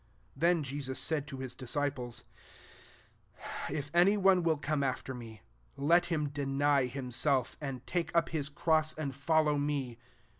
[0.35, 2.23] ''24 Then Jesus said to his disciples,
[3.69, 5.43] *<If any one will come after me,
[5.77, 9.99] let him deny himself, and take up his cross, and fol low me.